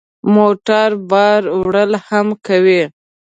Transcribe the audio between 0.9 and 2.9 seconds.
بار وړل هم کوي.